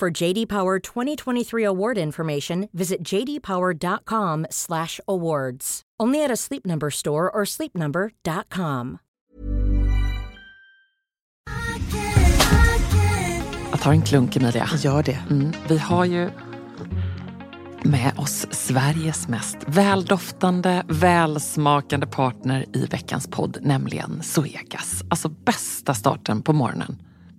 [0.00, 5.82] For JD Power 2023 award information, visit jdpower.com/awards.
[6.02, 8.98] Only at a Sleep Number store or sleepnumber.com.
[13.70, 14.68] Jag tar en klunk Emilia.
[14.78, 15.18] Gör det.
[15.30, 16.30] Mm, vi har ju
[17.82, 25.02] med oss Sveriges mest väldoftande, välsmakande partner i veckans podd, nämligen Zoegas.
[25.10, 27.09] Alltså bästa starten på morgonen.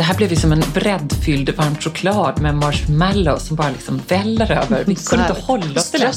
[0.00, 4.52] Det här blev ju som en breddfylld varm choklad med marshmallow som bara liksom väller
[4.52, 4.84] över.
[4.86, 6.12] Vi kunde inte hålla oss till den.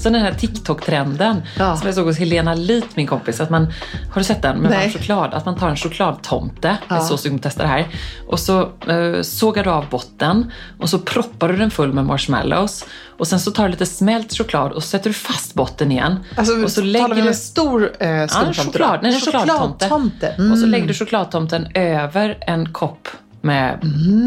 [0.00, 1.76] Så den här TikTok-trenden Ja.
[1.76, 3.40] som jag såg hos Helena Lit, min kompis.
[3.40, 3.66] Att man,
[4.12, 4.80] har du sett den med Nej.
[4.80, 5.34] varm choklad?
[5.34, 7.88] Att man tar en chokladtomte, jag är så sugen på att testa det här.
[8.28, 12.84] Och så eh, sågar du av botten och så proppar du den full med marshmallows.
[13.18, 16.16] Och sen så tar du lite smält choklad och så sätter du fast botten igen.
[16.36, 18.98] Alltså, och så talar lägger vi om du en stor eh, Ja, en skumtomte choklad,
[19.02, 19.84] nej, en chokladtomte.
[19.84, 20.26] chokladtomte.
[20.28, 20.70] Och så Mm.
[20.70, 23.08] lägger du chokladtomten över en kopp
[23.40, 23.80] med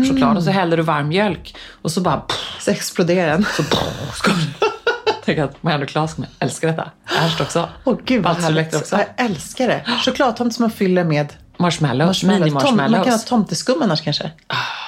[0.10, 2.22] choklad och så häller du varm mjölk och så bara
[2.60, 3.46] Så exploderar den.
[5.26, 6.92] Tänk att Marianne Claes kommer älska detta.
[7.22, 7.70] Ernst också.
[7.84, 8.76] Åh gud vad härligt.
[8.76, 8.96] Också.
[8.98, 9.84] Jag älskar det.
[10.06, 12.54] Chokladtomte som man fyller med Marshmallows, marshmallows.
[12.54, 13.26] Tom, man kan ha mini-marshmallows.
[13.26, 14.32] tomteskum annars kanske.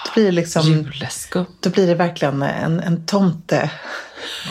[0.06, 0.64] Då blir det liksom...
[0.64, 1.46] Juleskum.
[1.60, 3.06] Då blir det verkligen en, en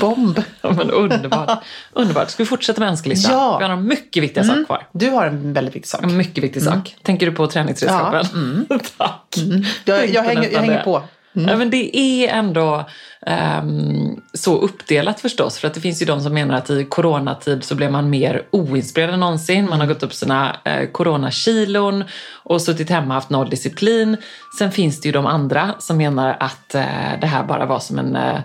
[0.00, 0.42] tomtebomb.
[0.60, 1.64] Ja, men underbart.
[1.92, 2.30] underbart.
[2.30, 3.32] Ska vi fortsätta med önskelistan?
[3.32, 3.48] Ja.
[3.48, 3.58] Mm.
[3.58, 4.88] Vi har några mycket viktiga saker kvar.
[4.92, 6.02] Du har en väldigt viktig sak.
[6.02, 6.96] En mycket viktig sak.
[7.02, 8.66] Tänker du på träningsredskapen?
[8.96, 9.36] Tack.
[9.36, 11.02] Jag, Tänkte jag, hänger, jag hänger på.
[11.36, 12.84] Ja, men det är ändå
[13.26, 15.58] ehm, så uppdelat förstås.
[15.58, 18.42] För att det finns ju de som menar att i coronatid så blev man mer
[18.50, 19.68] oinspirerad än någonsin.
[19.70, 22.04] Man har gått upp sina eh, coronakilon
[22.42, 24.16] och suttit hemma och haft noll disciplin.
[24.58, 27.98] Sen finns det ju de andra som menar att eh, det här bara var som
[27.98, 28.40] en eh,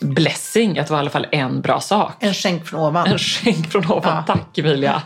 [0.00, 0.78] blessing.
[0.78, 2.16] Att det var i alla fall en bra sak.
[2.20, 3.06] En skänk från ovan.
[3.06, 4.16] En skänk från ovan.
[4.26, 4.34] Ja.
[4.34, 5.02] Tack Emilia.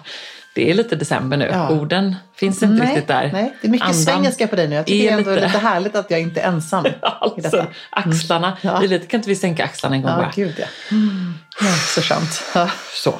[0.55, 1.49] Det är lite december nu.
[1.53, 1.69] Ja.
[1.71, 3.31] Orden finns inte riktigt där.
[3.33, 4.75] nej, det är mycket Andan svengelska på dig nu.
[4.77, 7.41] Jag tycker är det är ändå lite- lite härligt att jag inte är ensam Alltså,
[7.41, 7.67] detta.
[7.91, 8.57] axlarna.
[8.61, 8.83] Ja.
[8.83, 10.33] Är lite, kan inte vi sänka axlarna en gång Ja, bara?
[10.35, 10.65] gud ja.
[11.61, 11.73] ja.
[11.73, 12.01] Så.
[12.55, 12.71] Ja.
[12.95, 13.15] Så.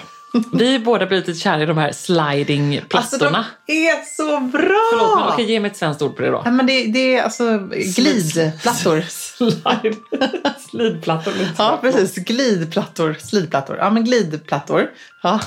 [0.53, 3.45] Vi är båda blivit lite kära i de här Alltså slidingplattorna.
[3.67, 4.81] de är så bra!
[4.93, 6.43] Förlåt, men okej, ge mig ett svenskt ord på det då.
[6.45, 7.59] Nej, men det, det är alltså
[7.97, 9.05] glidplattor.
[9.49, 9.97] Slide.
[10.71, 11.35] Slidplattor.
[11.59, 12.15] Ja, precis.
[12.25, 13.17] Glidplattor.
[13.21, 13.77] Slidplattor.
[13.77, 14.91] Ja, men glidplattor.
[15.23, 15.41] Ja.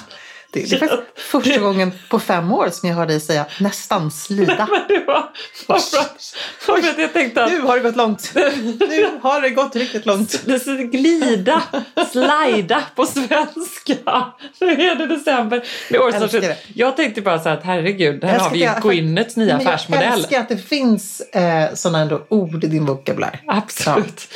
[0.54, 4.12] Det, det är faktiskt första gången på fem år som jag hör dig säga nästan
[4.12, 4.68] slida.
[4.72, 5.30] Men det var
[5.68, 6.36] var för att,
[6.68, 8.32] var för att jag tänkte att Nu har det gått långt.
[8.80, 10.42] Nu har det gått riktigt långt.
[10.46, 11.64] det glida,
[12.12, 14.26] slida på svenska.
[14.60, 15.64] Nu är det december.
[15.90, 16.58] Det är det.
[16.76, 19.58] Jag tänkte bara så här att herregud, här Jag har vi ju jag- Gwyneths nya
[19.58, 20.14] Men Jag affärsmodell.
[20.14, 23.42] älskar att det finns eh, sådana ändå ord i din vokabulär.
[23.48, 24.34] Absolut.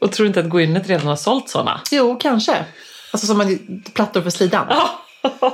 [0.00, 1.80] Och tror inte att Gwyneth redan har sålt sådana?
[1.90, 2.64] Jo, kanske.
[3.10, 4.66] Alltså som en plattor för slidan.
[4.70, 5.02] Ja,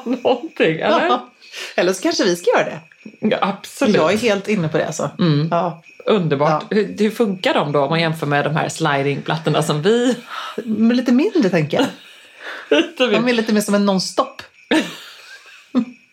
[0.04, 0.80] någonting.
[0.80, 1.06] Eller?
[1.06, 1.30] Ja.
[1.74, 2.80] Eller så kanske vi ska göra det.
[3.20, 3.96] Ja, absolut.
[3.96, 5.10] Jag är helt inne på det alltså.
[5.50, 5.82] Ja.
[6.06, 6.64] Underbart.
[6.70, 10.16] Hur, hur funkar de då om man jämför med de här slidingplattorna som vi...
[10.64, 11.86] Men lite mindre tänker jag.
[12.98, 14.42] De är lite mer som en nonstop.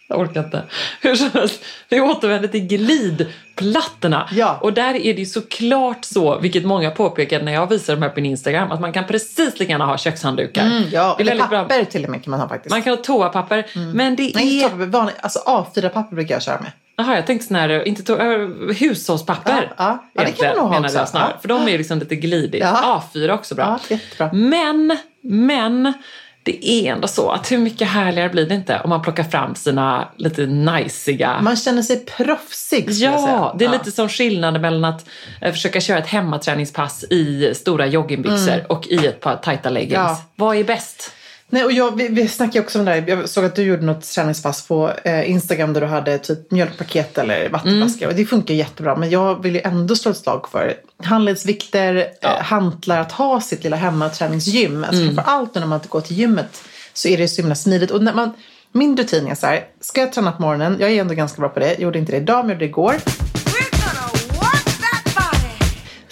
[0.10, 0.64] Jag orkar inte.
[1.02, 4.30] Hur som helst, vi återvänder till glidplattorna.
[4.32, 4.58] Ja.
[4.62, 8.10] Och där är det ju såklart så, vilket många påpekade när jag visade de här
[8.10, 10.66] på min Instagram, att man kan precis lika gärna ha kökshanddukar.
[10.66, 11.62] Mm, ja, det är eller väldigt bra.
[11.64, 12.72] papper till och med kan man ha faktiskt.
[12.72, 14.70] Man kan ha toapapper, men det Nej, är...
[14.70, 16.72] vanlig, alltså A4-papper brukar jag köra med.
[16.96, 18.18] Jaha, jag tänkte sån här, inte to...
[18.18, 19.74] äh, hushållspapper.
[19.78, 20.04] Ja, ja.
[20.14, 21.06] Ja, det kan man nog ha också.
[21.06, 21.32] snarare.
[21.34, 21.40] Ja.
[21.42, 22.62] För de är liksom lite glidigt.
[22.62, 23.04] Ja.
[23.14, 23.80] A4 också bra.
[23.90, 24.30] Ja, jättebra.
[24.34, 25.94] Men, men
[26.44, 29.56] det är ändå så att hur mycket härligare blir det inte om man plockar fram
[29.56, 33.36] sina lite najsiga Man känner sig proffsig skulle jag säga.
[33.36, 35.06] Ja, det är lite som skillnaden mellan att
[35.41, 39.94] eh, försöka köra ett hemmaträningspass i stora joggingbyxor och i ett par tajta leggings.
[39.94, 40.07] Mm.
[40.07, 40.21] Ja.
[40.36, 41.12] Vad är bäst?
[41.50, 43.04] Nej, och jag, vi, vi snackade också om det här.
[43.07, 47.18] Jag såg att du gjorde något träningspass på eh, Instagram där du hade typ mjölkpaket
[47.18, 48.06] eller vattenflaska.
[48.06, 48.13] Mm.
[48.13, 48.96] Och det funkar jättebra.
[48.96, 50.74] Men jag vill ju ändå slå ett slag för
[51.04, 54.84] handledsvikter, eh, hantlar, att ha sitt lilla hemmaträningsgym.
[54.84, 55.16] Alltså Mm.
[55.16, 56.63] Framförallt när man inte går till gymmet
[56.94, 57.92] så är det så himla smidigt.
[57.92, 58.34] Och när man,
[58.72, 61.50] min rutin är så här, ska jag träna på morgonen, jag är ändå ganska bra
[61.50, 62.96] på det, jag gjorde inte det idag men jag gjorde det igår.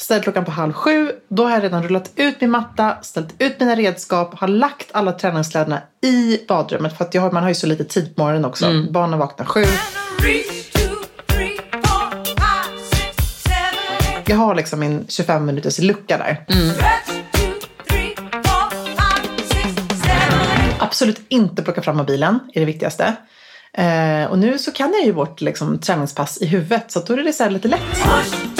[0.08, 1.12] Ställde klockan på halv sju.
[1.28, 5.12] Då har jag redan rullat ut min matta, ställt ut mina redskap, har lagt alla
[5.12, 6.98] träningskläderna i badrummet.
[6.98, 8.86] För att jag har, man har ju så lite tid på morgonen också.
[8.92, 9.64] Barnen vaknar sju.
[14.26, 16.46] Jag har liksom min 25 minuters lucka där.
[16.50, 17.18] Eight.
[20.80, 23.14] Absolut inte plocka fram mobilen, är det viktigaste.
[23.74, 26.92] Eh, och nu så kan jag ju bort liksom, träningspass i huvudet.
[26.92, 28.57] Så då är det så lite lätt.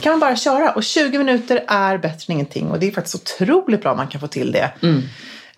[0.00, 0.70] Kan man bara köra.
[0.72, 2.70] Och 20 minuter är bättre än ingenting.
[2.70, 4.70] Och det är faktiskt otroligt bra om man kan få till det.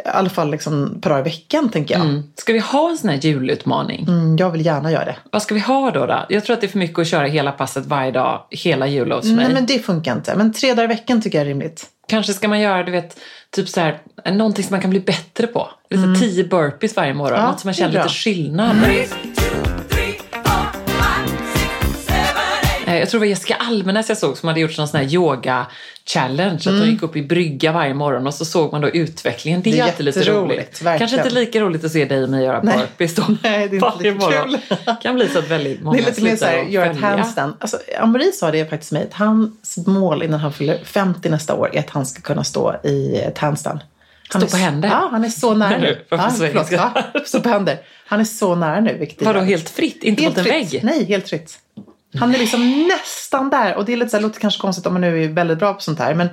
[0.04, 2.22] I alla fall liksom par dagar i veckan tänker jag.
[2.36, 4.04] Ska vi ha en sån här julutmaning?
[4.08, 5.16] Mm, jag vill gärna göra det.
[5.30, 6.26] Vad ska vi ha då, då?
[6.28, 9.20] Jag tror att det är för mycket att köra hela passet varje dag, hela jullov
[9.20, 9.44] för mig.
[9.44, 10.36] Nej men det funkar inte.
[10.36, 11.86] Men tre dagar i veckan tycker jag är rimligt.
[12.08, 13.18] Kanske ska man göra, du vet,
[13.50, 13.98] typ så här,
[14.32, 15.68] någonting som man kan bli bättre på.
[15.90, 17.38] Lite tio burpees varje morgon.
[17.38, 18.76] Ja, Något som man känner lite skillnad.
[18.86, 19.10] Reach
[23.02, 26.54] Jag tror det var Jessica Almenäs jag såg som hade gjort någon sån här yoga-challenge.
[26.70, 29.62] Att hon gick upp i brygga varje morgon och så såg man då utvecklingen.
[29.62, 30.82] Det är, Det är alltid lite roligt.
[30.82, 30.98] verkligen.
[30.98, 33.22] Kanske inte lika roligt att se dig och mig göra burpees då.
[33.42, 34.58] Nej, det är inte lika morgon.
[34.68, 34.94] kul.
[35.02, 37.54] kan bli så att väldigt många Det är lite mer såhär, att göra ett handstand.
[37.60, 41.70] Alltså, Amori sa det faktiskt mig, att hans mål innan han fyller 50 nästa år
[41.72, 43.80] är att han ska kunna stå i ett handstand.
[44.32, 44.88] Han Stå på händer?
[44.88, 45.80] Ja, han är så nära nu.
[45.80, 46.92] nu, ja, förlåt, ja,
[47.24, 47.78] stå på händer.
[48.06, 50.02] Han är så nära nu, vilket Vadå helt fritt?
[50.02, 50.72] Inte Helt mot en fritt.
[50.74, 50.84] vägg?
[50.84, 51.58] Nej, helt fritt.
[52.20, 53.74] Han är liksom nästan där.
[53.76, 55.74] Och det är lite så här, låter kanske konstigt om man nu är väldigt bra
[55.74, 56.14] på sånt här.
[56.14, 56.28] Men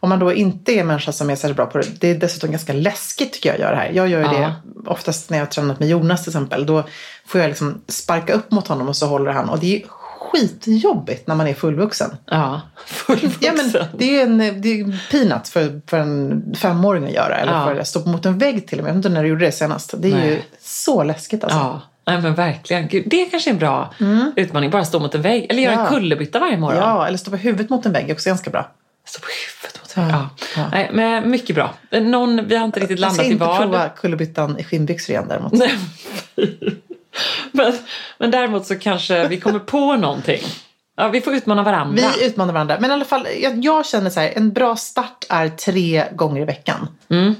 [0.00, 2.00] om man då inte är en människa som är särskilt bra på det.
[2.00, 3.90] Det är dessutom ganska läskigt tycker jag att göra det här.
[3.92, 4.52] Jag gör ju Ja.
[4.84, 6.66] det oftast när jag har tränat med Jonas till exempel.
[6.66, 6.84] Då
[7.26, 9.48] får jag liksom sparka upp mot honom och så håller han.
[9.48, 12.16] Och det är skitjobbigt när man är fullvuxen.
[12.26, 13.38] Ja, fullvuxen.
[13.40, 17.12] Ja, men det är ju en det är ju peanut för, för en femåring att
[17.12, 17.36] göra.
[17.36, 17.64] Eller Ja.
[17.66, 18.90] för att stå mot en vägg till och med.
[18.90, 19.94] Jag vet inte när du gjorde det senast.
[19.98, 20.48] Det är ju Nej.
[20.60, 21.58] så läskigt alltså.
[21.58, 22.88] Ja, nej, men verkligen.
[22.88, 23.94] Gud, det är kanske är en bra
[24.36, 24.70] utmaning.
[24.70, 25.46] Bara stå mot en vägg.
[25.50, 25.84] Eller göra Mm.
[25.84, 25.90] Ja.
[25.90, 26.78] en kullerbytta varje morgon.
[26.78, 28.70] Ja, eller stå på huvudet mot en vägg är också ganska bra.
[29.06, 30.14] Stå på huvudet mot en vägg.
[30.56, 30.62] Ja.
[30.62, 30.68] Ja.
[30.72, 31.74] Nej, men mycket bra.
[32.00, 33.58] Någon, vi har inte riktigt Jag ska landat i inte vad.
[33.60, 35.52] prova kullerbyttan i skinnbyxor igen däremot.
[35.52, 35.74] Nej.
[37.52, 37.72] men,
[38.18, 40.42] men däremot så kanske vi kommer på någonting.
[40.96, 42.02] Ja, vi får utmana varandra.
[42.18, 42.76] Vi utmanar varandra.
[42.80, 46.42] Men i alla fall, jag, jag känner så här, en bra start är tre gånger
[46.42, 46.88] i veckan.
[47.10, 47.34] Mm.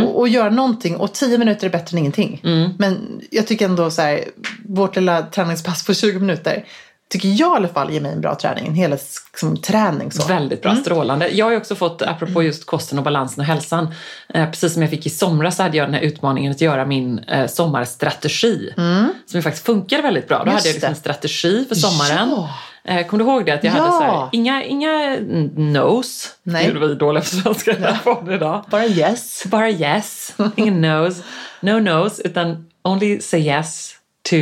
[0.00, 0.96] Och, och göra någonting.
[0.96, 2.40] Och tio minuter är bättre än ingenting.
[2.44, 2.70] Mm.
[2.78, 4.24] Men jag tycker ändå så här,
[4.68, 6.64] vårt lilla träningspass på 20 minuter.
[7.10, 8.66] Tycker jag i alla fall ger mig en bra träning.
[8.66, 10.28] En hel liksom, träning så.
[10.28, 10.82] Väldigt bra, Mm.
[10.84, 11.28] strålande.
[11.28, 13.94] Jag har också fått, apropå just kosten och balansen och hälsan,
[14.34, 16.86] eh, precis som jag fick i somras så hade jag den här utmaningen att göra
[16.86, 18.72] min eh, sommarstrategi.
[19.26, 20.36] Som ju faktiskt funkade väldigt bra.
[20.38, 20.54] Då Mm.
[20.54, 22.28] Just hade jag liksom en strategi för sommaren.
[22.30, 22.50] Ja.
[22.84, 23.52] Eh, kommer du ihåg det?
[23.52, 23.78] Att jag Ja.
[23.78, 25.16] hade så här, inga, inga
[25.56, 26.28] no's.
[26.42, 26.66] Nej.
[26.68, 27.96] Gjorde vi dåliga på svenska ja.
[28.24, 28.64] på idag.
[28.70, 29.44] Bara yes.
[29.46, 31.22] Bara yes, ingen no's.
[31.60, 33.94] No no's, utan only say yes
[34.30, 34.36] to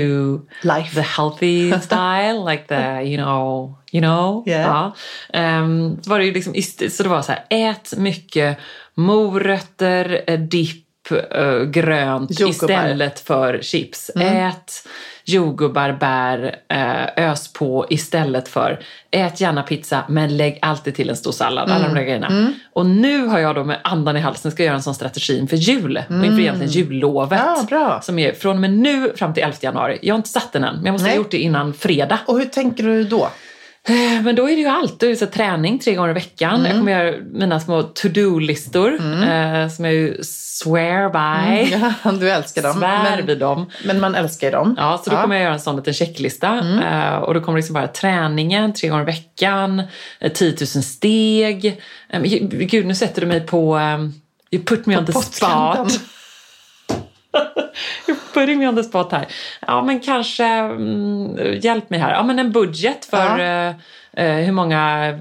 [0.62, 0.94] Life.
[0.94, 4.49] the healthy style, like the, you know, you know.
[4.49, 4.61] Yeah.
[4.62, 4.94] Ja.
[5.38, 6.54] Ehm, så var det ju liksom,
[6.90, 8.59] så det var så här, ät mycket
[8.94, 10.87] morötter, eh, dipp,
[11.30, 12.50] eh, grönt Jordgubbar.
[12.75, 14.11] istället för chips.
[14.11, 14.73] Ät
[15.25, 18.81] jordgubbar, bär, eh, ös på istället för.
[19.11, 21.71] Ät gärna pizza men lägg alltid till en stor sallad.
[21.71, 22.53] Alla de där grejerna.
[22.73, 25.57] Och nu har jag då med andan i halsen ska göra en sån strategi inför
[25.57, 26.03] jul.
[26.09, 27.41] Och inför egentligen jullovet.
[27.71, 28.00] Ja.
[28.03, 29.99] Som är från och med nu fram till 11 januari.
[30.03, 31.17] Jag har inte satt den än men jag måste Nej.
[31.17, 32.19] ha gjort det innan fredag.
[32.27, 33.31] Och hur tänker du då?
[33.88, 35.00] Eh, Men då är det ju allt.
[35.00, 36.54] Då är det så träning tre gånger i veckan.
[36.54, 36.66] Mm.
[36.66, 38.92] Jag kommer göra mina små to-do-listor
[39.28, 41.70] eh, som jag ju swear by.
[42.04, 42.78] Ja, du älskar dem.
[42.78, 43.16] Svär Mm.
[43.16, 43.70] Men, vid dem.
[43.84, 44.75] men man älskar ju dem.
[44.78, 46.49] Ja, så då kommer jag göra en sån liten checklista.
[46.49, 46.78] Mm.
[46.78, 49.82] Eh, och då kommer det liksom vara träningen tre gånger i veckan,
[50.20, 51.80] eh, 10 000 steg.
[52.10, 52.20] Eh,
[52.50, 53.76] gud, nu sätter du mig på...
[53.76, 54.14] Um,
[54.50, 56.00] you put me on the spot.
[58.06, 59.26] You're putting me on the spot här.
[59.66, 60.44] Ja, men kanske...
[60.44, 62.12] Mm, hjälp mig här.
[62.12, 63.70] Ja, men en budget för Ja.
[64.16, 65.12] eh, eh, hur många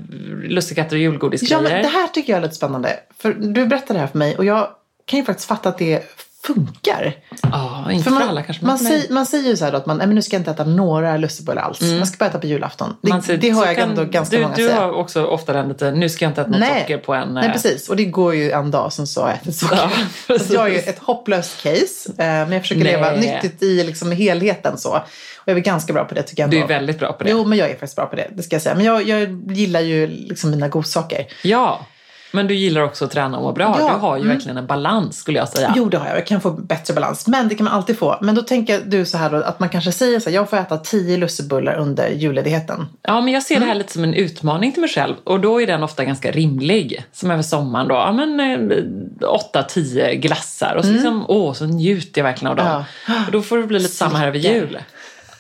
[0.44, 1.62] lussekatter och Ja, julgodisgrejer.
[1.64, 3.00] men det här tycker jag är lite spännande.
[3.18, 4.68] För du berättade det här för mig och jag
[5.06, 6.04] kan ju faktiskt fatta att det
[6.44, 7.16] funkar.
[7.42, 8.66] Ja, inte för, man, alla kanske.
[8.66, 9.00] man, för mig.
[9.02, 10.52] säger, man säger ju så här då att man, nej, men nu ska jag inte
[10.52, 11.82] äta några lussebullar alls.
[11.82, 12.96] Man ska bara äta på julafton.
[13.02, 14.82] Det, Man säger- det har jag kan- ändå ganska du, många Du säga.
[14.82, 17.34] har också ofta den lite, nu ska jag inte äta något socker på en...
[17.34, 17.90] Nej, eh, precis.
[17.90, 19.92] Och det går ju en dag som så har jag ätit socker.
[20.28, 22.10] Ja, jag är ju ett hopplöst case.
[22.10, 22.92] eh, Men jag försöker Nej.
[22.94, 24.90] leva nyttigt i liksom helheten så.
[24.92, 26.74] Och jag är ganska bra på det tycker jag Du är ändå.
[26.74, 27.30] väldigt bra på det.
[27.30, 28.28] Jo, men jag är faktiskt bra på det.
[28.32, 28.76] Det ska jag säga.
[28.76, 31.26] Men jag, jag gillar ju liksom mina godsaker.
[31.44, 31.86] Ja,
[32.32, 33.76] men du gillar också att träna och må bra.
[33.80, 34.36] Ja, Du har ju mm.
[34.36, 35.74] verkligen en balans skulle jag säga.
[35.76, 36.18] Jo, det har jag.
[36.18, 37.28] Jag kan få bättre balans.
[37.28, 38.18] Men det kan man alltid få.
[38.22, 40.58] Men då tänker du så här då, att man kanske säger så här, jag får
[40.58, 42.86] äta tio lussebullar under julledigheten.
[43.02, 43.68] Ja, men jag ser det Mm.
[43.70, 47.06] här lite som en utmaning till mig själv och då är den ofta ganska rimlig.
[47.12, 48.40] Som över sommaren då, ja men
[48.72, 52.68] eh, åtta, tio glassar och så liksom, åh, så njuter jag verkligen av dem.
[52.68, 52.84] Mm.
[53.08, 53.14] Ja.
[53.26, 54.78] Och då får det bli lite samma här över jul.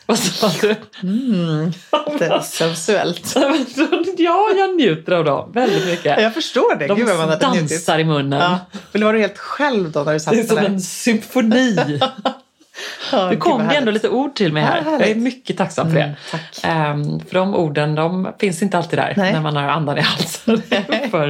[0.10, 0.76] Vad sa du?
[2.20, 3.36] Det är sensuellt.
[4.18, 6.22] ja, jag njuter av dem väldigt mycket.
[6.22, 6.88] Jag förstår det.
[6.88, 7.70] De Gud man hade njutit.
[7.70, 8.40] dansar i munnen.
[8.42, 8.60] Ja.
[8.94, 10.66] Eller var du helt själv då när du satt Det är som där?
[10.66, 11.76] en symfoni.
[13.14, 14.82] Nu gud, kom det ändå lite ord till mig här.
[14.82, 15.00] härligt.
[15.00, 16.04] jag är mycket tacksam för det.
[16.04, 16.60] Mm, tack.
[16.64, 19.34] Ehm, för de orden de finns inte alltid där Nej.
[19.34, 20.62] när man har andan i halsen
[21.12, 21.30] för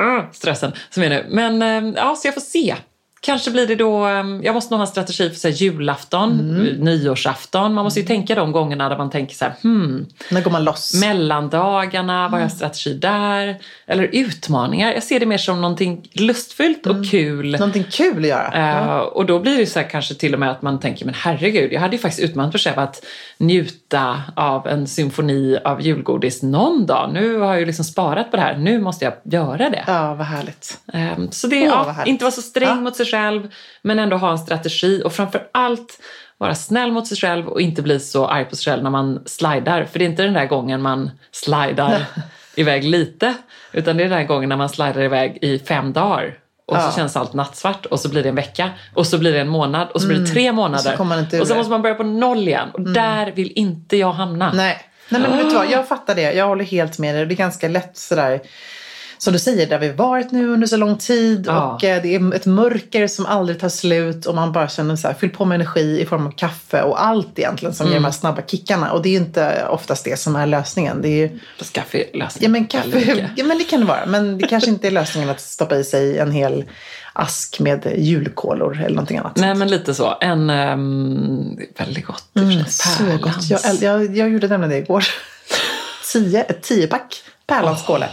[0.00, 1.26] uh, stressen som är nu.
[1.30, 2.76] Men ehm, ja, så jag får se.
[3.22, 6.40] Kanske blir det då, ehm, jag måste nog ha en strategi för så här, julafton,
[6.40, 6.66] Mm.
[6.66, 7.74] nyårsafton.
[7.74, 10.64] Man måste ju tänka de gångerna där man tänker så här, hmm, När går man
[10.64, 11.00] loss?
[11.00, 12.42] mellandagarna, vad har Mm.
[12.42, 13.58] jag strategi där?
[13.86, 14.92] Eller utmaningar.
[14.92, 16.98] Jag ser det mer som någonting lustfyllt Mm.
[17.00, 17.50] och kul.
[17.52, 18.70] Någonting kul att göra.
[18.86, 21.14] Eh, och då blir det så här kanske till och med att man tänker, men
[21.14, 23.04] herregud, jag hade ju faktiskt utmanat mig själv att
[23.38, 27.10] njuta av en symfoni av julgodis någon dag.
[27.12, 29.84] Nu har jag ju liksom sparat på det här, nu måste jag göra det.
[29.86, 30.78] Ja, vad härligt.
[30.92, 32.08] Eh, så det, Åh, ja, härligt.
[32.08, 32.74] inte vara så sträng Ja.
[32.74, 33.48] mot sig själv,
[33.82, 36.00] men ändå ha en strategi och framför allt
[36.38, 39.22] vara snäll mot sig själv och inte bli så arg på sig själv när man
[39.26, 39.84] slidar.
[39.84, 42.04] För det är inte den där gången man slidar
[42.54, 43.34] iväg lite,
[43.72, 46.34] utan det är den där gången när man slidar iväg i fem dagar.
[46.66, 46.90] Och Ja.
[46.90, 49.48] så känns allt nattsvart och så blir det en vecka och så blir det en
[49.48, 50.94] månad och så blir det tre månader.
[51.00, 51.18] Mm.
[51.18, 51.54] inte ur och så det.
[51.54, 51.58] Mm.
[51.58, 52.68] måste man börja på noll igen.
[52.72, 54.52] Och där vill inte jag hamna.
[54.54, 54.78] Nej.
[55.08, 55.70] Nej, men vet du vad?
[55.70, 56.32] Jag fattar det.
[56.32, 57.26] Jag håller helt med dig.
[57.26, 58.40] Det är ganska lätt sådär.
[59.22, 61.72] Som du säger, där vi varit nu under så lång tid Ja.
[61.74, 65.08] och eh, det är ett mörker som aldrig tar slut och man bara känner så
[65.08, 68.02] här, fyll på med energi i form av kaffe och allt egentligen som ger Mm.
[68.02, 68.92] de här snabba kickarna.
[68.92, 71.02] Och det är ju inte oftast det som är lösningen.
[71.02, 72.34] Det är ju, Fast kaffe är lösningen.
[72.40, 74.06] ja men kaffe, ja men det kan det vara.
[74.06, 76.64] Men det kanske inte är lösningen att stoppa i sig en hel
[77.12, 79.36] ask med julkolor eller någonting annat.
[79.36, 80.18] Nej men lite så.
[80.20, 82.24] En um, väldigt gott.
[82.36, 83.50] Mm, så gott.
[83.50, 85.04] Jag, jag, jag gjorde nämligen det igår.
[86.12, 88.08] Tio, ett tiopack Pärlans skåle.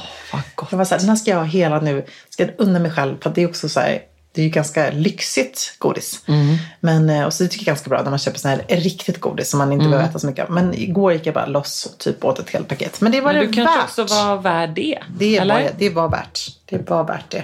[0.56, 0.68] Gott.
[0.72, 2.06] Jag var så här, den här ska jag ha hela nu.
[2.30, 3.16] Ska jag unna mig själv.
[3.22, 6.22] För det är också så här, det är ju ganska lyxigt godis.
[6.28, 6.58] Mm.
[6.80, 8.62] Men, eh, och så det tycker jag är ganska bra när man köper sån här
[8.68, 9.92] riktigt godis som man inte Mm.
[9.92, 10.52] behöver äta så mycket av.
[10.52, 13.02] Men igår gick jag bara loss och typ åt ett helt paket.
[13.02, 14.00] Men det var Men det du kanske värt.
[14.10, 15.00] också var värd det?
[15.18, 15.64] det, eller?
[15.64, 16.40] var, det var värt.
[16.66, 17.44] Det var värt det.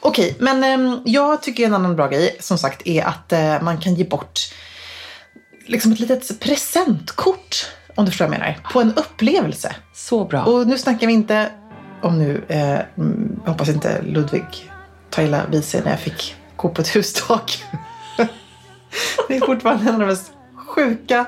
[0.00, 3.78] Okej, men ehm, jag tycker en annan bra grej som sagt är att eh, man
[3.78, 4.40] kan ge bort
[5.66, 9.76] liksom ett litet presentkort, om du förstår vad jag menar, på en upplevelse.
[9.94, 10.44] Så bra.
[10.44, 11.50] Och nu snackar vi inte
[12.02, 14.70] om nu, eh, mm, jag hoppas inte Ludvig
[15.10, 17.64] tar illa vid sig när jag fick gå på ett hustak.
[19.28, 21.26] det är fortfarande en av de mest sjuka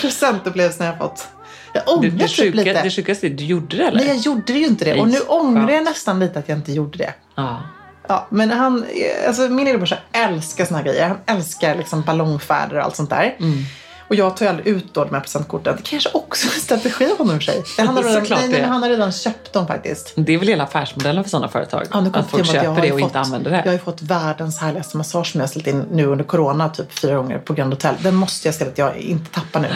[0.00, 1.28] presentupplevelserna jag har fått.
[1.72, 2.82] Jag ångrar det, typ lite.
[2.82, 3.98] det sjukaste är, du gjorde det eller?
[3.98, 5.00] Nej, jag gjorde det ju inte det.
[5.00, 7.14] Och nu ångrar jag nästan lite att jag inte gjorde det.
[7.34, 7.62] Ja.
[8.10, 8.84] Ja, men han,
[9.26, 11.08] alltså min lillebrorsa älskar såna här grejer.
[11.08, 13.36] Han älskar liksom ballongfärder och allt sånt där.
[13.38, 13.64] Mm.
[14.08, 15.76] Och jag tar ju aldrig ut då de här presentkorten.
[15.76, 17.64] Det kanske också är en strategi av honom i sig.
[17.78, 20.12] Han har, redan, nej, nej, han har redan köpt dem faktiskt.
[20.16, 21.86] Det är väl hela affärsmodellen för sådana företag?
[21.92, 23.56] Ja, nu att folk att köper har det och fått, inte använder det.
[23.56, 26.68] Jag har ju fått världens härligaste massage som jag har ställt in nu under corona
[26.68, 27.94] typ fyra gånger på Grand Hotel.
[28.02, 29.68] Den måste jag se att jag inte tappar nu.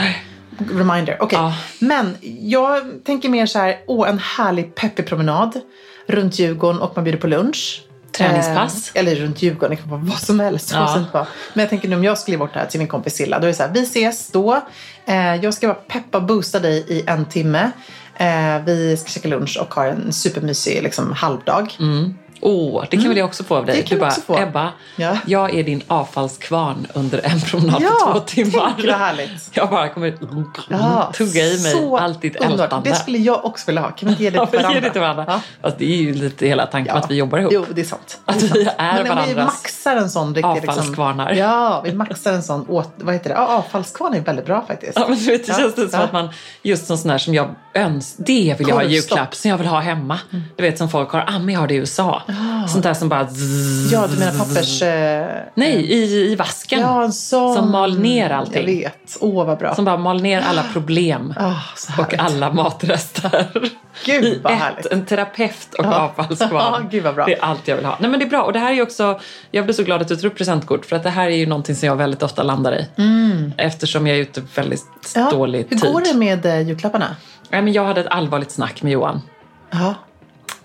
[0.79, 1.17] Reminder.
[1.21, 1.39] Okej.
[1.39, 1.55] Ja.
[1.79, 5.61] Men jag tänker mer så här, åh en härlig peppig promenad
[6.07, 7.83] runt Djurgården och man bjuder på lunch.
[8.17, 8.91] Träningspass.
[8.95, 10.71] Eh, eller runt Djurgården, det kan vara vad som helst.
[10.73, 11.05] Ja.
[11.13, 11.27] Bara.
[11.55, 13.39] Men jag tänker nu om jag skulle ge bort det här till min kompis Silla.
[13.39, 14.61] Då är det så här, vi ses då.
[15.07, 17.71] Eh, jag ska bara peppa och boosta dig i en timme.
[18.17, 21.77] Eh, vi ska käka lunch och ha en supermysig liksom, halvdag.
[22.47, 23.75] Åh, det kan väl jag också få av dig?
[23.75, 23.85] Mm.
[23.85, 24.39] Det kan du bara, också få.
[24.39, 25.17] Ebba, Ja.
[25.27, 28.73] jag är din avfallskvarn under en promenad på Ja, två timmar.
[28.77, 29.31] tänk vad härligt.
[29.53, 30.15] Jag bara kommer
[30.69, 32.91] Ja, tugga i mig allt ditt ältande.
[32.91, 33.91] Det skulle jag också vilja ha.
[33.91, 34.81] Kan vi inte ge det Ja, till varandra?
[34.81, 35.25] det till varandra.
[35.29, 35.41] Ja.
[35.63, 37.53] Fast det är ju lite hela tanken med att vi jobbar ihop.
[37.53, 38.21] Jo, det är sant.
[38.25, 40.45] Att det är vi är Men om vi varandras maxar en sån riktig...
[40.71, 41.29] avfallskvarnar.
[41.31, 43.35] Liksom, ja, vi maxar en sån åt, vad heter det?
[43.37, 44.93] Ja, avfallskvarn är väldigt bra faktiskt.
[44.99, 46.05] Ja, men du vet, det Ja, känns det som ja.
[46.07, 46.29] att man,
[46.63, 49.67] just sån här som jag önskar, det vill jag ha i julklapp, som jag vill
[49.67, 50.19] ha hemma.
[50.57, 52.23] Du vet som folk har, Ami har det i USA.
[52.69, 54.83] Sånt där som bara zzz, Ja, du menar pappers...
[54.83, 56.81] Eh, Nej, i, i vasken.
[56.81, 57.55] ja, sån.
[57.55, 58.55] Som mal ner allting.
[58.61, 59.17] Jag vet.
[59.21, 59.75] Åh, vad bra.
[59.75, 61.35] Som bara mal ner alla problem.
[61.37, 61.53] Ah,
[61.99, 63.47] och alla matrester.
[64.05, 64.87] Gud, I vad ett, härligt.
[64.87, 65.95] en terapeut och Ja.
[65.95, 66.89] avfallskvarn.
[66.91, 67.25] Gud, vad bra.
[67.27, 67.97] Det är allt jag vill ha.
[68.01, 68.43] Nej men det är bra.
[68.43, 70.97] Och det här är också, jag blir så glad att du tar upp presentkort för
[70.97, 72.87] att det här är ju någonting som jag väldigt ofta landar i.
[73.57, 74.85] Eftersom jag är ute väldigt
[75.15, 75.93] Ja, dålig Hur tid.
[75.93, 77.17] går det med eh, julklapparna?
[77.55, 79.23] Nej, men jag hade ett allvarligt snack med Johan.
[79.71, 79.95] Ja,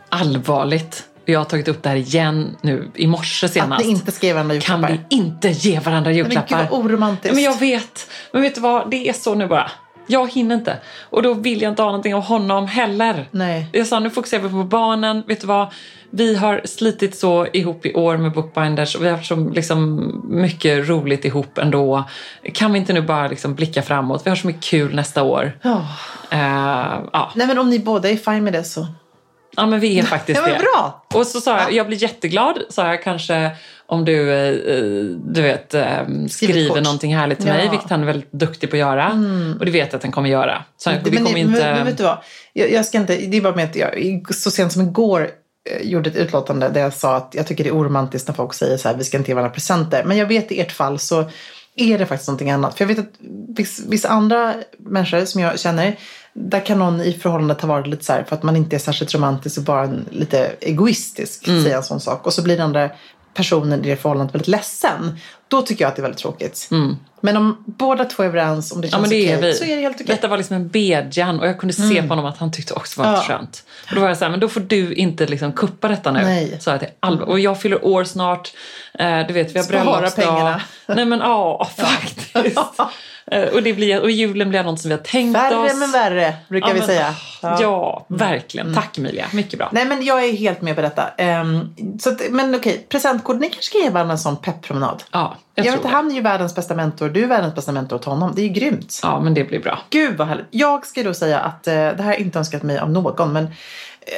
[0.10, 1.04] Allvarligt.
[1.26, 3.80] Jag har tagit upp det här igen nu i morse senast.
[3.82, 5.04] att ni inte ska ge varandra Kan julklappar.
[5.10, 6.60] vi inte ge varandra Men julklappar?
[6.62, 7.36] gud vad oromantiskt.
[7.36, 8.10] Men jag vet.
[8.34, 8.90] Men vet du vad?
[8.92, 9.72] Det är så nu bara.
[10.08, 10.78] Jag hinner inte.
[11.10, 13.28] Och då vill jag inte ha någonting av honom heller.
[13.32, 13.68] Nej.
[13.72, 15.24] Jag sa nu fokuserar vi på barnen.
[15.28, 15.68] Vet du vad?
[16.12, 20.12] Vi har slitit så ihop i år med Bookbinders och vi har haft så liksom
[20.30, 22.04] mycket roligt ihop ändå.
[22.54, 24.22] Kan vi inte nu bara liksom blicka framåt?
[24.26, 25.60] Vi har så mycket kul nästa år.
[25.62, 25.86] Ja.
[26.32, 27.32] Eh, ja.
[27.36, 28.88] Nej, men om ni båda är fine med det så...
[29.56, 30.58] ja, men vi är faktiskt men det.
[30.60, 31.06] bra.
[31.14, 33.52] Och så sa jag, jag blir jätteglad, sa jag kanske
[33.86, 34.54] om du, eh,
[35.34, 35.86] du vet, eh,
[36.30, 37.62] skriver någonting härligt till mig, Ja.
[37.62, 37.72] Mm.
[37.72, 39.08] vilket han är väldigt duktig på att göra.
[39.60, 40.64] Och det vet jag att han kommer göra.
[40.78, 41.60] Så vi men, kommer ni- inte...
[41.66, 42.18] men, men vet du vad?
[42.54, 45.28] Jag, jag ska inte, det är bara med att jag så sent som igår eh,
[45.82, 48.78] gjorde ett utlåtande där jag sa att jag tycker det är oromantiskt när folk säger
[48.78, 50.04] så här, vi ska inte ge varandra presenter.
[50.04, 51.26] Men jag vet i ert fall så
[51.76, 52.78] är det faktiskt någonting annat.
[52.78, 53.14] För jag vet att
[53.58, 56.00] viss- vissa andra människor som jag känner,
[56.34, 58.80] där kan någon i förhållandet ha varit lite så här, för att man inte är
[58.80, 61.64] särskilt romantisk och bara en, lite egoistisk, Mm.
[61.64, 62.26] säga en sån sak.
[62.26, 62.90] Och så blir den andra
[63.34, 65.18] personen i det förhållandet väldigt ledsen.
[65.48, 66.68] Då tycker jag att det är väldigt tråkigt.
[67.22, 69.00] Men om båda två är överens, om det Mm.
[69.00, 70.06] Ja känns men det är okej, så är det helt okej.
[70.08, 73.02] Detta var liksom en bedjan och jag kunde se på honom att han tyckte också
[73.02, 73.22] var Ja.
[73.28, 73.64] skönt.
[73.90, 76.22] Och då var jag så här, men då får du inte liksom kuppa detta nu.
[76.24, 76.58] Nej.
[76.60, 77.26] Så att allvar.
[77.26, 78.52] Och jag fyller år snart.
[78.94, 80.26] Eh, du vet, vi har bröllopsdag.
[80.26, 80.62] pengarna.
[80.88, 82.60] Nej men ja, faktiskt.
[83.32, 85.74] Eh, och, det blir, och julen blir något som vi har tänkt Värre oss.
[85.80, 87.14] men värre, brukar Ja, vi men, säga.
[87.42, 88.74] Ja, verkligen.
[88.76, 89.70] Tack Emilia, mycket bra.
[89.72, 91.10] Nej men jag är helt med på detta.
[91.18, 93.40] Ehm, så att, men okej, presentkort.
[93.40, 95.04] Ni kanske ska ge varandra en sån pepppromenad.
[95.12, 95.98] Ja, Jag, jag, vet tror att det.
[95.98, 97.09] han är ju världens bästa mentor.
[97.10, 98.32] Du är världens bästa mentor åt honom.
[98.36, 99.00] Det är ju grymt.
[99.04, 99.80] Ja, men det blir bra.
[99.90, 100.46] Gud vad härligt.
[100.52, 103.34] Jag ska då säga att eh, det här är inte önskat mig av någon.
[103.34, 103.52] Men eh,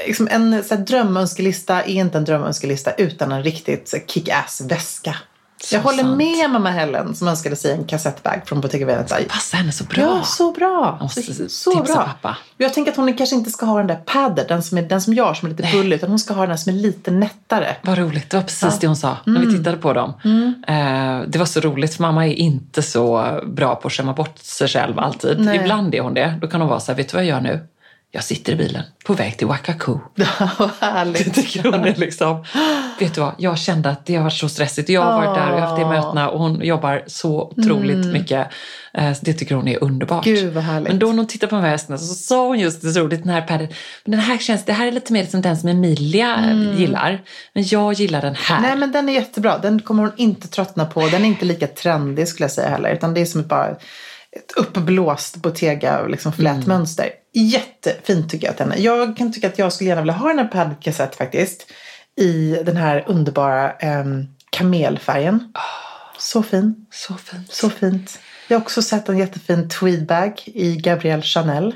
[0.07, 5.15] liksom en så här, drömönskelista är inte en drömönskelista utan en riktigt kick-ass väska.
[5.71, 6.17] Jag håller sant.
[6.17, 9.15] med mamma Helen som önskade sig en kassettbag från Bottega Veneta.
[9.29, 10.01] Passar henne så bra.
[10.01, 10.95] Ja, så bra.
[10.99, 11.95] Jag måste så, så bra.
[11.95, 12.37] pappa.
[12.57, 15.01] Jag tänker att hon kanske inte ska ha den där padden, den som, är, den
[15.01, 17.11] som jag som är lite bullig, utan hon ska ha den där som är lite
[17.11, 17.75] nättare.
[17.81, 19.49] Vad roligt, det var precis det hon sa när Mm.
[19.51, 20.13] vi tittade på dem.
[20.67, 24.37] Eh, det var så roligt för mamma är inte så bra på att skämma bort
[24.39, 25.39] sig själv alltid.
[25.39, 25.55] Nej.
[25.57, 26.37] Ibland är hon det.
[26.41, 27.67] Då kan hon vara så här, vet du vad jag gör nu?
[28.13, 29.99] Jag sitter i bilen på väg till Wakako.
[30.57, 31.37] Vad härligt.
[31.37, 32.43] är liksom,
[32.99, 34.89] vet du vad, jag kände att det har varit så stressigt.
[34.89, 38.47] Jag har varit där och haft de mötena och hon jobbar så otroligt mycket.
[38.93, 40.25] Eh, Det tycker hon är underbart.
[40.25, 40.39] Mm.
[40.39, 40.87] Gud, vad härligt.
[40.89, 42.99] Men då när hon tittade på de här hästarna så sa hon just det så
[42.99, 43.67] roligt, den här padden.
[44.05, 47.21] Men den här känns, det här är lite mer som den som Emilia eh, gillar.
[47.53, 48.57] Men jag gillar den här.
[48.57, 48.69] Mm.
[48.69, 49.57] Nej men den är jättebra.
[49.57, 51.07] Den kommer hon inte tröttna på.
[51.07, 52.93] Den är inte lika trendig skulle jag säga heller.
[52.93, 53.75] Utan det är som ett bara
[54.35, 57.09] ett uppblåst Bottega liksom flätmönster.
[57.33, 58.77] Jättefint tycker jag att den är.
[58.77, 61.71] Jag kan tycka att jag skulle gärna vilja ha den här padkassett faktiskt.
[62.15, 65.53] I den här underbara um, kamelfärgen.
[66.17, 66.85] Så fin.
[66.91, 67.53] Så fint.
[67.53, 68.19] Så fint.
[68.47, 71.75] Jag har också sett en jättefin tweedbag i Gabrielle Chanel.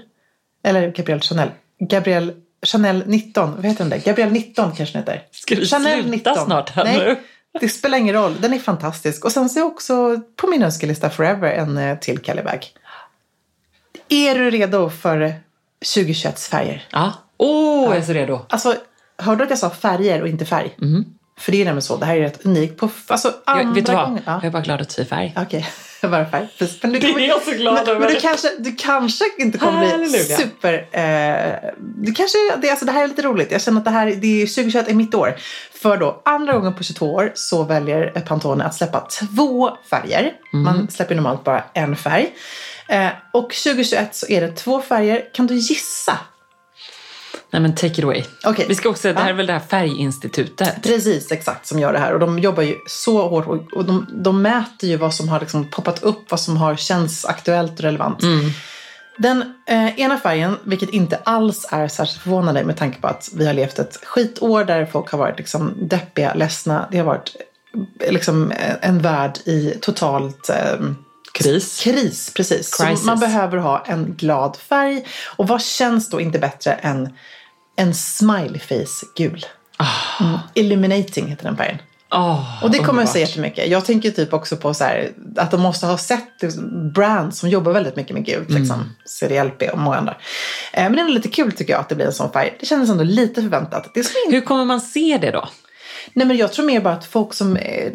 [0.64, 1.52] Eller Gabrielle Chanel.
[1.80, 2.34] Gabrielle
[2.66, 3.56] Chanel 19.
[3.56, 3.98] Vad heter den där?
[3.98, 5.28] Gabrielle 19 kanske den heter.
[5.32, 7.18] Ska du sluta snart här Nej, nu?
[7.60, 8.36] Det spelar ingen roll.
[8.42, 9.26] Den är fantastisk.
[9.26, 12.68] Och sen så är också på min önskelista forever en eh, till Callibag.
[14.10, 15.34] Är du redo för
[15.96, 16.88] 2021s färger?
[16.92, 17.14] Ja.
[17.38, 18.46] Åh, jag är så redo.
[18.50, 18.76] Alltså,
[19.18, 20.76] hörde du att jag sa färger och inte färg?
[21.38, 21.98] För det är nämligen så.
[21.98, 22.78] Det här är rätt unikt.
[22.80, 24.06] På, alltså, andra Jag, vet du vad?
[24.06, 24.24] gången.
[24.26, 24.34] Ja.
[24.34, 25.34] Jag är bara glad att du är färg.
[25.38, 25.68] Okej,
[26.02, 26.48] bara färg.
[26.82, 28.00] Men du Det är jag så glad men, över.
[28.00, 30.38] Men du kanske, du kanske inte kommer bli Halleluja.
[30.38, 30.74] super...
[30.92, 33.52] Eh, du kanske, det, alltså, det här är lite roligt.
[33.52, 35.36] Jag känner att det här det är 2021 är mitt år.
[35.74, 40.34] För då andra gången på 22 år så väljer Pantone att släppa två färger.
[40.54, 40.64] Mm.
[40.64, 42.34] Man släpper normalt bara en färg.
[42.88, 45.24] Eh, och 2021 så är det två färger.
[45.34, 46.20] Kan du gissa?
[47.56, 48.24] Nej men take it away.
[48.44, 48.66] Okej.
[48.70, 50.84] Vi ska också, det här är väl det här färginstitutet.
[50.84, 52.14] Precis, exakt som gör det här.
[52.14, 55.40] Och de jobbar ju så hårt och, och de, de mäter ju vad som har
[55.40, 58.24] liksom poppat upp, vad som har känts aktuellt och relevant.
[59.18, 63.48] Den eh, ena färgen, vilket inte alls är särskilt förvånande med tanke på att vi
[63.48, 66.88] har levt ett skitår där folk har varit liksom deppiga, ledsna.
[66.92, 67.36] Det har varit
[68.00, 70.80] eh, liksom eh, en värld i totalt eh,
[71.44, 71.80] Kris.
[71.84, 72.78] Kris, precis.
[72.78, 73.00] Crisis.
[73.00, 75.06] Så man behöver ha en glad färg.
[75.36, 77.10] Och vad känns då inte bättre än
[77.76, 79.46] en smiley face gul?
[80.20, 80.38] Mm.
[80.54, 81.78] Illuminating heter den färgen.
[82.14, 83.14] Åh, Och det kommer jag underbart.
[83.14, 83.68] säga jättemycket.
[83.68, 86.28] Jag tänker typ också på så här, att de måste ha sett
[86.94, 88.50] brands som jobbar väldigt mycket med gult.
[88.50, 88.96] Liksom.
[89.06, 90.18] CDLP och många andra.
[90.74, 92.58] Eh, men det är lite kul tycker jag att det blir en sån färg.
[92.60, 93.92] Det kändes ändå lite förväntat.
[93.94, 95.50] Det är som Hur kommer man se det då?
[96.14, 97.92] Nej men jag tror mer bara att folk som eh,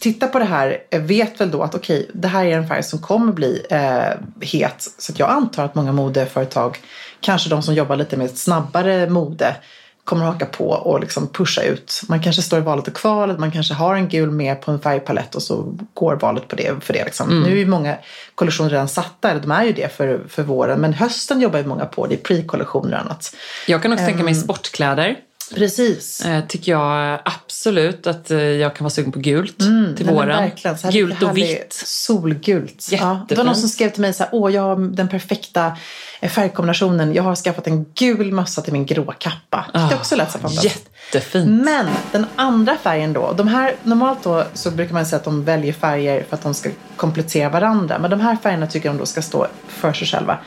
[0.00, 2.82] tittar på det här eh, vet väl då att okej, det här är en färg
[2.82, 4.88] som kommer bli eh, het.
[4.98, 6.78] Så jag antar att många modeföretag,
[7.20, 9.56] kanske de som jobbar lite med snabbare mode,
[10.04, 12.02] kommer haka på och liksom pusha ut.
[12.08, 14.80] Man kanske står i valet och kvalet, man kanske har en gul med på en
[14.80, 17.04] färgpalett och så går valet på det för det.
[17.04, 17.42] Liksom.
[17.42, 17.96] Nu är ju många
[18.34, 20.80] kollektioner redan satta, eller de är ju det för, för våren.
[20.80, 23.36] Men hösten jobbar ju många på, det är pre-kollektioner och annat.
[23.66, 25.16] Jag kan också tänka mig sportkläder.
[25.54, 26.20] Precis.
[26.20, 30.04] Eh, tycker jag absolut att eh, jag kan vara sugen på gult till Mm, Nej,
[30.04, 30.50] men våren.
[30.92, 31.72] Gult och vitt.
[31.86, 32.88] Solgult.
[32.90, 35.76] Ja, det var någon som skrev till mig så här, åh jag har den perfekta
[36.20, 37.14] eh, färgkombinationen.
[37.14, 39.66] Jag har skaffat en gul mössa till min grå kappa.
[39.72, 40.90] Ah, det också lät så fantastiskt.
[41.14, 41.64] Jättefint.
[41.64, 45.44] Men den andra färgen då, de här, normalt då så brukar man säga att de
[45.44, 47.98] väljer färger för att de ska komplettera varandra.
[47.98, 50.38] Men de här färgerna tycker de då ska stå för sig själva.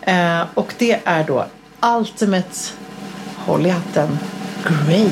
[0.00, 1.46] Eh, och det är då
[1.98, 2.58] Ultimate,
[3.46, 4.18] håll i hatten,
[4.86, 5.08] Grey.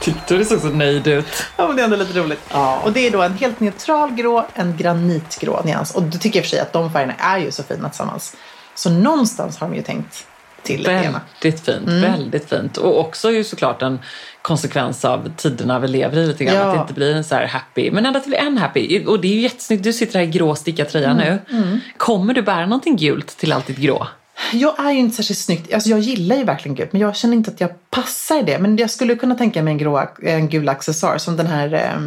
[0.00, 1.26] Tyckte du såg så nöjd ut?
[1.56, 2.40] Ja, men det är ändå lite roligt.
[2.84, 5.94] Och det är då en helt neutral grå, en granitgrå nyans.
[5.94, 8.36] Och du tycker i och för sig att de färgerna är ju så fina tillsammans.
[8.74, 10.26] Så någonstans har de ju tänkt
[10.62, 10.84] till.
[10.86, 12.00] Väldigt fint, Mm.
[12.02, 12.76] väldigt fint.
[12.76, 13.98] Och också ju såklart en
[14.42, 16.54] konsekvens av tiderna vi lever i lite grann.
[16.56, 16.62] Ja.
[16.64, 19.04] Att det inte blir en så här happy, men det blir en happy.
[19.04, 21.38] Och det är ju jättesnyggt, du sitter här i grå stickad tröja Mm.
[21.48, 21.80] nu.
[21.96, 24.06] Kommer du bära någonting gult till allt ditt grå?
[24.52, 25.74] Jag är ju inte särskilt snyggt.
[25.74, 26.92] Alltså jag gillar ju verkligen gult.
[26.92, 28.58] Men jag känner inte att jag passar i det.
[28.58, 31.18] Men jag skulle kunna tänka mig en, grå, en gul accessoar.
[31.18, 31.98] Som den här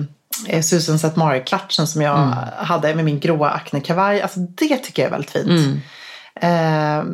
[0.47, 2.33] eh, Susan Satmari-klatschen som jag Mm.
[2.57, 4.21] hade med min gråa Acne-kavaj.
[4.21, 5.47] Alltså det tycker jag är väldigt fint.
[5.47, 5.79] Mm.
[6.41, 7.05] Eh,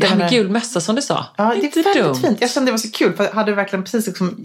[0.00, 1.26] Det här med gul mössa som du sa.
[1.36, 2.14] Ja, det är väldigt dumt.
[2.14, 2.38] fint.
[2.40, 4.44] Jag kände det var så kul för jag hade verkligen precis liksom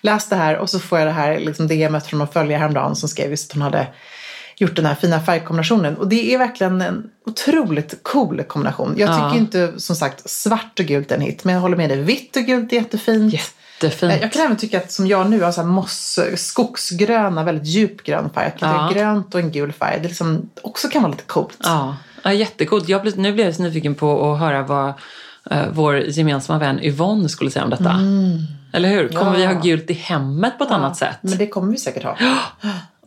[0.00, 2.96] läst det här och så får jag det här liksom DMet från någon följare häromdagen
[2.96, 3.86] som skrev just att hon hade
[4.58, 5.96] gjort den här fina färgkombinationen.
[5.96, 8.94] Och det är verkligen en otroligt cool kombination.
[8.96, 9.36] Jag tycker Ja.
[9.36, 12.02] inte som sagt svart och gult är en hit, men jag håller med dig.
[12.02, 13.32] Vitt och gult är jättefint.
[13.34, 14.12] Jättefint.
[14.12, 17.66] Eh, Jag kan även tycka att som jag nu har så här moss, skogsgröna, väldigt
[17.66, 18.46] djupgrön färg.
[18.46, 18.88] Att Ja.
[18.94, 19.00] ja.
[19.00, 19.98] grönt och en gul färg.
[20.02, 21.56] Det liksom också kan vara lite coolt.
[21.64, 22.88] Ja, ja jättecoolt.
[22.88, 24.88] Jag blir, nu blev jag så nyfiken på att höra vad
[25.50, 27.90] eh, vår gemensamma vän Yvonne skulle säga om detta.
[27.90, 28.38] Mm.
[28.72, 29.08] Eller hur?
[29.08, 29.36] Kommer Ja.
[29.38, 31.18] vi ha gult i hemmet på ett annat sätt?
[31.20, 32.16] Men det kommer vi säkert ha.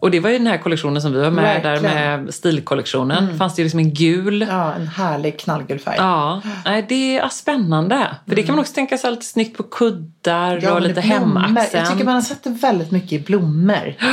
[0.02, 1.98] Och det var ju den här kollektionen som vi var med där Verkligen.
[1.98, 2.24] Mm.
[2.26, 3.38] med stilkollektionen.
[3.38, 4.46] fanns det ju liksom en gul.
[4.50, 5.96] Ja, en härlig knallgul färg.
[5.98, 8.08] Ja, nej, det är spännande.
[8.28, 10.64] För det kan man också tänka sig lite snyggt på kuddar Mm.
[10.64, 11.74] Ja, och lite hemaccent.
[11.74, 13.94] Jag tycker man har sett det väldigt mycket i blommor.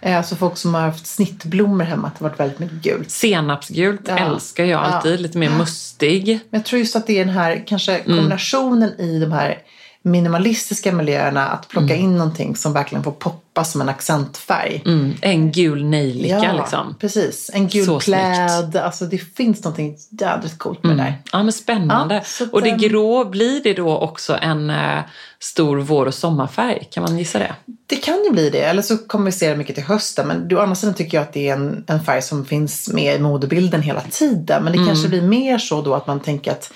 [0.00, 3.10] Eh, Alltså folk som har haft snittblommor hemma, att det har varit väldigt mycket gult.
[3.10, 4.18] Senapsgult Ja.
[4.18, 5.16] älskar jag alltid, Ja.
[5.18, 6.26] lite mer mustig.
[6.50, 8.16] Men jag tror just att det är den här kanske Mm.
[8.16, 9.58] kombinationen i de här
[10.04, 11.46] minimalistiska miljöerna.
[11.48, 14.82] Att plocka in någonting som verkligen får poppa som en accentfärg.
[14.86, 16.94] Mm, en gul nejlika liksom.
[17.00, 17.50] precis.
[17.54, 18.76] En gul Så pläd.
[18.76, 21.22] Alltså det finns någonting jädrigt coolt med det där.
[21.32, 22.22] Ja men spännande.
[22.40, 24.98] Ja, och det grå, blir det då också en eh,
[25.38, 26.88] stor vår och sommarfärg?
[26.90, 27.54] Kan man gissa det?
[27.86, 28.60] Det kan ju bli det.
[28.62, 30.28] Eller så kommer vi se det mycket till hösten.
[30.28, 33.16] Men å andra sidan tycker jag att det är en, en färg som finns med
[33.16, 34.64] i modebilden hela tiden.
[34.64, 34.86] Men det Mm.
[34.88, 36.72] kanske blir mer så då att man tänker att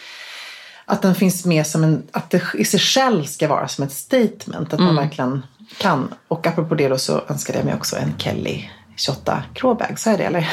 [0.89, 3.93] att den finns med som en, att det i sig själv ska vara som ett
[3.93, 4.73] statement.
[4.73, 5.05] Att man Mm.
[5.05, 5.43] verkligen
[5.79, 6.15] kan.
[6.29, 9.99] Och apropå det då så önskade jag mig också en Kelly 28 Crawbag.
[9.99, 10.49] Sa jag det eller?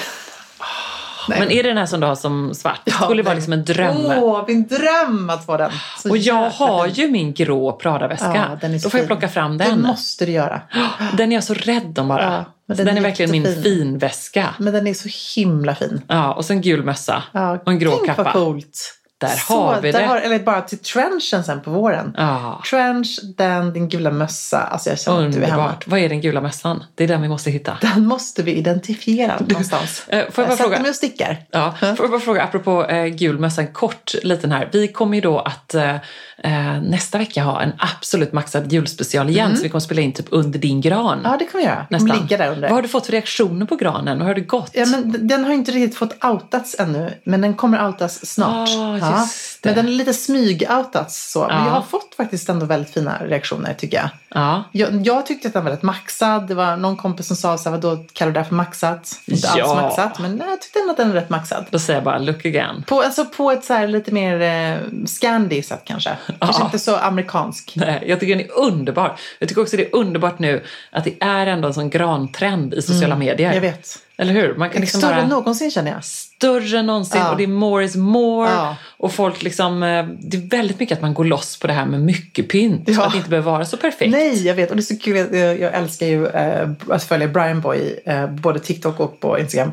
[1.30, 1.40] Nej.
[1.40, 2.80] Men är det den här som du har som svart?
[2.86, 3.98] Det skulle vara den- liksom en dröm.
[4.06, 5.72] Åh, min dröm att få den.
[6.04, 6.94] Så och jag har fin.
[6.94, 8.36] ju min grå Prada-väska.
[8.36, 9.82] Ja, den Då får jag plocka fram Det den.
[9.82, 10.62] måste du göra.
[11.18, 12.46] Den är jag så rädd om bara.
[12.68, 14.56] Ja, den den, är är verkligen min finväska.
[14.60, 16.02] Men den är så himla fin.
[16.08, 18.24] Ja, och så en gul mössa Ja, och en grå tänk kappa.
[18.24, 18.94] vad coolt.
[19.18, 20.06] Där Så, har vi det.
[20.06, 22.14] Har, eller bara till trenchen sen på våren.
[22.18, 24.60] Ja, Trench, den, din gula mössa.
[24.62, 25.56] Alltså jag känner att du är hemma.
[25.64, 25.88] underbart.
[25.88, 26.84] Vad är den gula mössan?
[26.96, 27.78] Det är den vi måste hitta.
[27.82, 30.04] Den måste vi identifiera någonstans.
[30.08, 30.80] Eh, får jag bara sätter fråga?
[30.82, 31.38] mig och stickar.
[31.52, 34.70] Ja, får jag bara fråga apropå eh, gul mössa, en kort liten här.
[34.72, 35.96] Vi kommer ju då att eh,
[36.38, 39.58] eh, nästa vecka ha en absolut maxad julspecial igen.
[39.58, 41.20] Så vi kommer spela in typ under din gran.
[41.20, 41.32] Mm.
[41.32, 41.88] Ja, det kan vi göra.
[41.90, 42.08] nästan.
[42.08, 42.28] Nästan.
[42.28, 42.62] Ligga där under.
[42.70, 44.18] Vad har du fått för reaktioner på granen?
[44.20, 44.72] Hur har det gått?
[44.74, 48.70] Ja, men den har inte riktigt fått outats ännu, men den kommer outas snart.
[48.70, 49.70] Ah, det.
[49.70, 51.48] Men den är lite smyg-outats så.
[51.48, 51.66] Men Ja.
[51.66, 54.10] jag har fått faktiskt ändå väldigt fina reaktioner tycker jag.
[54.30, 54.64] Ja.
[54.72, 56.48] Jag, jag tyckte att den var väldigt maxad.
[56.48, 59.12] Det var någon kompis som sa så här, vadå kallar du det här för maxat?
[59.26, 59.76] Inte alls Ja.
[59.76, 61.66] maxat, men nej, jag tyckte ändå att den är rätt maxad.
[61.70, 62.84] Då säger jag bara look again.
[62.88, 66.18] På, alltså på ett så här lite mer eh, Scandi sätt kanske.
[66.40, 66.66] Kanske Ja.
[66.66, 67.74] inte så amerikansk.
[67.76, 69.16] Nej, jag tycker den är underbar.
[69.40, 72.82] Jag tycker också det är underbart nu att det är ändå en sån grantrend i
[72.82, 73.52] sociala medier.
[73.52, 73.64] Mm.
[73.64, 74.00] Jag vet.
[74.18, 74.56] Eller hur?
[74.56, 75.22] Man kan liksom Större bara...
[75.24, 76.04] än någonsin känner jag.
[76.06, 77.32] större än någonsin Ja.
[77.32, 78.50] och det är more is more.
[78.50, 78.76] Ja.
[78.98, 81.86] Och folk liksom, eh, det är väldigt mycket att man går loss på det här
[81.86, 82.84] med mycket pynt.
[82.90, 83.06] Ja.
[83.06, 84.12] Att det inte behöver vara så perfekt.
[84.12, 84.70] Nej, jag vet.
[84.70, 85.18] Och det är så kul.
[85.38, 89.72] Jag, jag älskar ju eh, att följa Brian Boy, eh, både TikTok och på Instagram.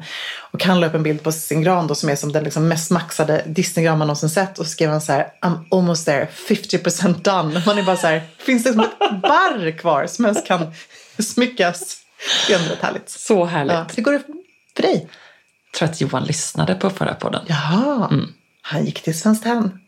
[0.52, 2.68] Och han la upp en bild på sin gran då, som är som den liksom
[2.68, 4.58] mest maxade Disney-gran man någonsin sett.
[4.58, 7.62] Och så skrev han så här, I'm almost there, 50% done.
[7.66, 10.66] Man är bara så här, finns det som ett barr kvar som ens kan
[11.18, 11.98] smyckas?
[12.46, 13.08] Det är ändå rätt härligt.
[13.10, 13.72] Så härligt.
[13.72, 14.22] Ja, hur går det
[14.76, 15.08] för dig?
[15.72, 17.44] Jag tror att Johan lyssnade på förra podden.
[17.48, 18.10] Jaha,
[18.62, 19.78] han gick till Svenskt Tenn.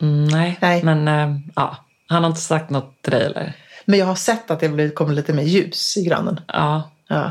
[0.00, 0.58] Mm, nej.
[0.60, 0.82] Nej.
[0.84, 1.76] men eh, ja.
[2.08, 3.52] Han har inte sagt något till dig eller?
[3.84, 6.40] Men jag har sett att det kommer lite mer ljus i granen.
[6.48, 6.90] Ja.
[7.08, 7.30] Ja.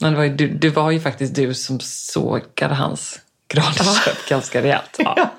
[0.00, 4.62] Men det var ju, du, det var ju faktiskt du som sågade hans granköp ganska
[4.62, 4.96] rejält.
[4.98, 5.30] Ja.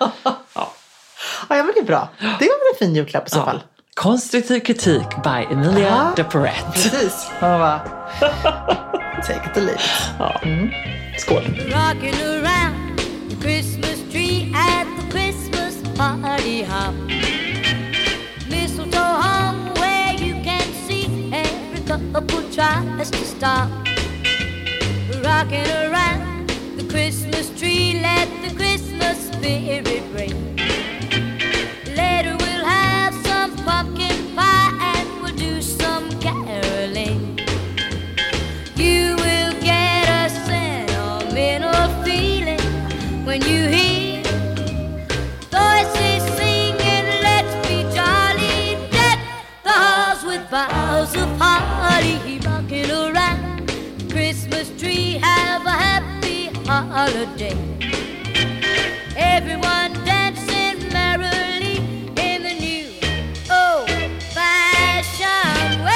[1.49, 2.09] Ja, ja, men det är bra.
[2.19, 3.45] Det var väl en fin julklapp i så Ja.
[3.45, 3.63] fall.
[4.03, 6.13] Konstruktiv kritik by Emilia Ja.
[6.15, 6.65] de Perret.
[6.73, 7.13] Precis.
[7.41, 7.79] Man bara,
[9.27, 9.81] take it or leave it.
[10.19, 10.39] Ja.
[10.43, 10.71] Mm.
[11.17, 11.43] Skål.
[11.71, 16.93] Rocking around the Christmas tree at the Christmas party hop.
[18.49, 23.69] Mistletoe hung where you can see every couple tries to stop.
[25.23, 30.52] Rocking around the Christmas tree, let the Christmas spirit ring.
[57.05, 57.51] Holiday.
[59.17, 61.75] Everyone dancing merrily
[62.15, 62.87] in the new
[63.51, 64.23] old-fashioned
[65.83, 65.89] way.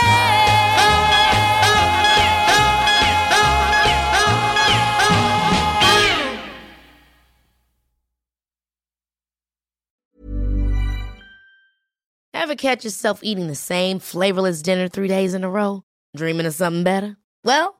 [12.34, 15.84] Ever catch yourself eating the same flavorless dinner three days in a row?
[16.18, 17.16] Dreaming of something better?
[17.46, 17.80] Well,